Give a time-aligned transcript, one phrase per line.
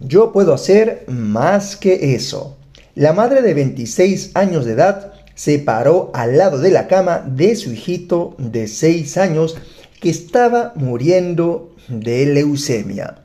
[0.00, 2.56] Yo puedo hacer más que eso.
[2.94, 7.56] La madre de 26 años de edad se paró al lado de la cama de
[7.56, 9.56] su hijito de 6 años
[10.00, 13.16] que estaba muriendo de leucemia.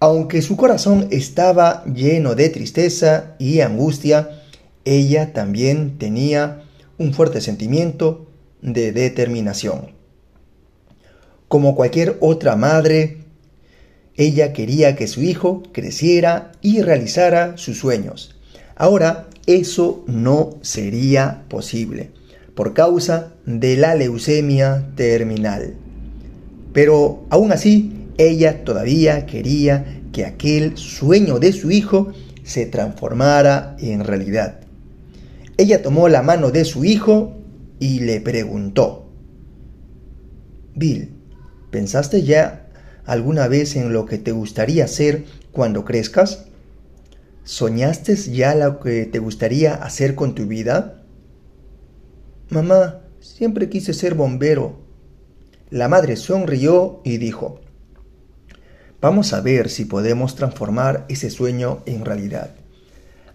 [0.00, 4.42] Aunque su corazón estaba lleno de tristeza y angustia,
[4.84, 6.62] ella también tenía
[6.98, 8.26] un fuerte sentimiento
[8.60, 9.92] de determinación.
[11.48, 13.23] Como cualquier otra madre,
[14.16, 18.36] ella quería que su hijo creciera y realizara sus sueños.
[18.76, 22.10] Ahora eso no sería posible
[22.54, 25.74] por causa de la leucemia terminal.
[26.72, 32.12] Pero aún así, ella todavía quería que aquel sueño de su hijo
[32.44, 34.60] se transformara en realidad.
[35.56, 37.36] Ella tomó la mano de su hijo
[37.80, 39.08] y le preguntó,
[40.74, 41.10] Bill,
[41.70, 42.63] ¿pensaste ya
[43.06, 46.46] alguna vez en lo que te gustaría hacer cuando crezcas?
[47.44, 51.02] ¿Soñaste ya lo que te gustaría hacer con tu vida?
[52.48, 54.78] Mamá, siempre quise ser bombero.
[55.70, 57.60] La madre sonrió y dijo,
[59.04, 62.52] Vamos a ver si podemos transformar ese sueño en realidad.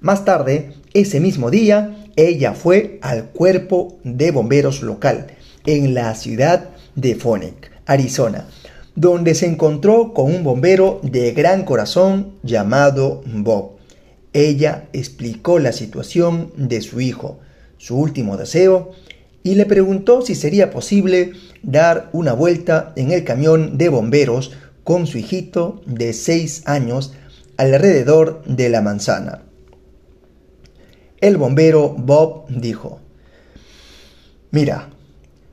[0.01, 5.27] Más tarde, ese mismo día, ella fue al cuerpo de bomberos local
[5.67, 8.47] en la ciudad de Phoenix, Arizona,
[8.99, 13.77] donde se encontró con un bombero de gran corazón llamado Bob.
[14.33, 17.39] Ella explicó la situación de su hijo,
[17.77, 18.91] su último deseo,
[19.41, 21.31] y le preguntó si sería posible
[21.63, 24.51] dar una vuelta en el camión de bomberos
[24.83, 27.13] con su hijito de seis años
[27.55, 29.43] alrededor de la manzana.
[31.21, 32.99] El bombero Bob dijo,
[34.51, 34.89] Mira,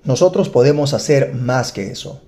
[0.03, 2.26] nosotros podemos hacer más que eso.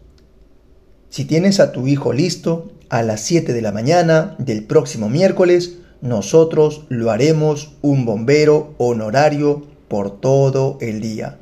[1.10, 5.78] Si tienes a tu hijo listo a las 7 de la mañana del próximo miércoles,
[6.02, 11.38] nosotros lo haremos un bombero honorario por todo el día.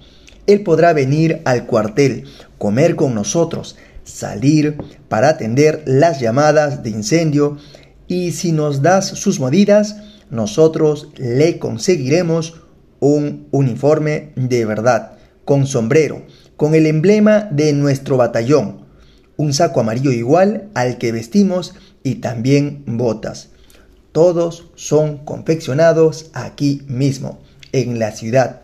[0.47, 2.25] Él podrá venir al cuartel,
[2.59, 4.77] comer con nosotros, salir
[5.09, 7.59] para atender las llamadas de incendio
[8.07, 9.97] y si nos das sus medidas,
[10.31, 12.63] nosotros le conseguiremos
[13.01, 16.23] un uniforme de verdad, con sombrero,
[16.57, 18.86] con el emblema de nuestro batallón,
[19.37, 23.51] un saco amarillo igual al que vestimos y también botas.
[24.13, 27.41] Todos son confeccionados aquí mismo,
[27.73, 28.63] en la ciudad,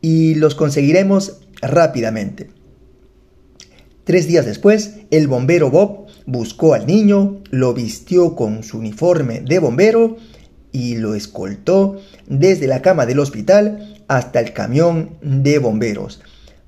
[0.00, 2.50] y los conseguiremos rápidamente.
[4.04, 9.58] Tres días después, el bombero Bob buscó al niño, lo vistió con su uniforme de
[9.58, 10.16] bombero
[10.72, 16.20] y lo escoltó desde la cama del hospital hasta el camión de bomberos.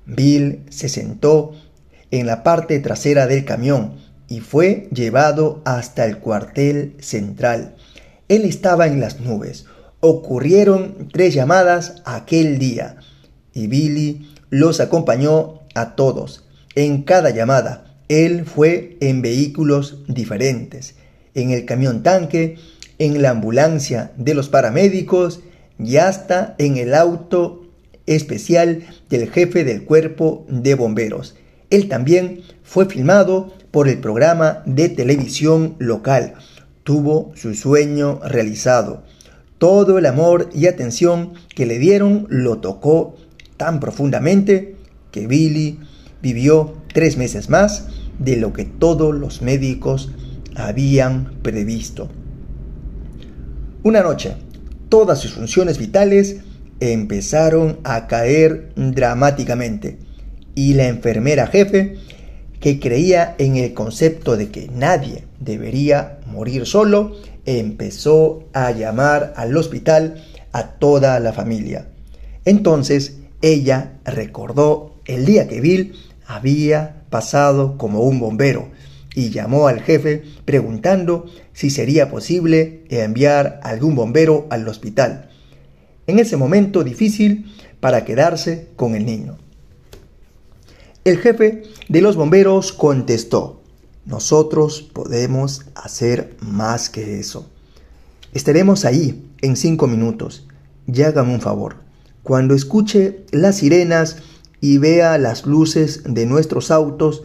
[0.05, 1.53] Bill se sentó
[2.11, 3.95] en la parte trasera del camión
[4.27, 7.75] y fue llevado hasta el cuartel central.
[8.27, 9.65] Él estaba en las nubes.
[9.99, 12.97] Ocurrieron tres llamadas aquel día
[13.53, 16.45] y Billy los acompañó a todos.
[16.75, 20.95] En cada llamada, él fue en vehículos diferentes,
[21.33, 22.57] en el camión tanque,
[22.99, 25.41] en la ambulancia de los paramédicos
[25.79, 27.63] y hasta en el auto
[28.05, 31.35] especial del jefe del cuerpo de bomberos.
[31.71, 36.33] Él también fue filmado por el programa de televisión local.
[36.83, 39.03] Tuvo su sueño realizado.
[39.57, 43.15] Todo el amor y atención que le dieron lo tocó
[43.55, 44.75] tan profundamente
[45.11, 45.79] que Billy
[46.21, 47.87] vivió tres meses más
[48.19, 50.11] de lo que todos los médicos
[50.55, 52.09] habían previsto.
[53.83, 54.33] Una noche,
[54.89, 56.41] todas sus funciones vitales
[56.81, 60.10] empezaron a caer dramáticamente
[60.55, 61.97] y la enfermera jefe,
[62.59, 69.55] que creía en el concepto de que nadie debería morir solo, empezó a llamar al
[69.57, 71.87] hospital a toda la familia.
[72.45, 75.95] Entonces ella recordó el día que Bill
[76.27, 78.69] había pasado como un bombero
[79.15, 85.29] y llamó al jefe preguntando si sería posible enviar algún bombero al hospital.
[86.07, 87.45] En ese momento difícil
[87.79, 89.37] para quedarse con el niño.
[91.03, 93.63] El jefe de los bomberos contestó,
[94.05, 97.49] nosotros podemos hacer más que eso.
[98.33, 100.47] Estaremos ahí en cinco minutos.
[100.85, 101.77] Y hágame un favor.
[102.21, 104.17] Cuando escuche las sirenas
[104.59, 107.23] y vea las luces de nuestros autos,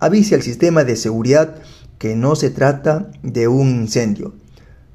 [0.00, 1.62] avise al sistema de seguridad
[1.98, 4.34] que no se trata de un incendio.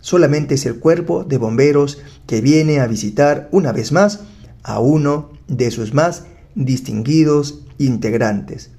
[0.02, 1.98] Solamente es el cuerpo de bomberos
[2.28, 4.20] que viene a visitar una vez más
[4.62, 8.70] a uno de sus más distinguidos integrantes.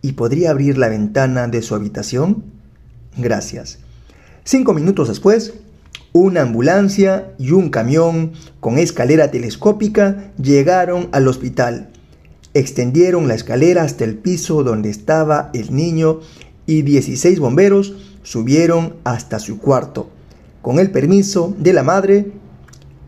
[0.00, 2.44] ¿Y podría abrir la ventana de su habitación?
[3.18, 3.78] Gracias.
[4.44, 5.52] Cinco minutos después,
[6.12, 11.90] una ambulancia y un camión con escalera telescópica llegaron al hospital.
[12.54, 16.20] Extendieron la escalera hasta el piso donde estaba el niño
[16.66, 20.10] y 16 bomberos subieron hasta su cuarto.
[20.60, 22.32] Con el permiso de la madre,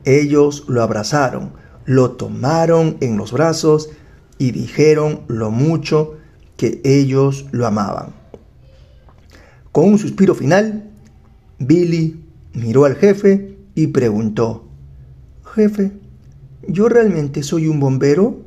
[0.05, 1.53] ellos lo abrazaron,
[1.85, 3.91] lo tomaron en los brazos
[4.39, 6.17] y dijeron lo mucho
[6.57, 8.15] que ellos lo amaban.
[9.73, 10.91] Con un suspiro final,
[11.59, 12.21] Billy
[12.53, 14.69] miró al jefe y preguntó,
[15.55, 15.93] Jefe,
[16.69, 18.43] ¿yo realmente soy un bombero?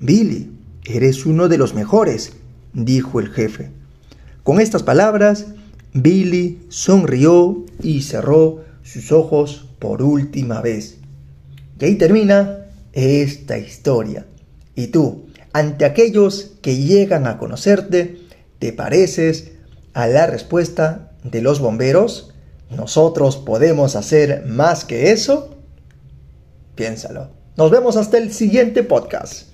[0.00, 0.50] Billy,
[0.84, 2.32] eres uno de los mejores,
[2.72, 3.70] dijo el jefe.
[4.42, 5.46] Con estas palabras,
[5.92, 10.98] Billy sonrió y cerró sus ojos por última vez.
[11.80, 14.26] Y ahí termina esta historia.
[14.78, 18.16] Y tú, ante aquellos que llegan a conocerte,
[18.60, 19.50] ¿te pareces
[19.92, 22.32] a la respuesta de los bomberos?
[22.70, 25.56] ¿Nosotros podemos hacer más que eso?
[26.76, 27.30] Piénsalo.
[27.56, 29.47] Nos vemos hasta el siguiente podcast.